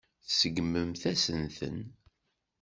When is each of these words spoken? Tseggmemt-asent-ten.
Tseggmemt-asent-ten. 0.27 1.79